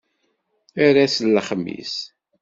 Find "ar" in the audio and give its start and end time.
0.85-0.95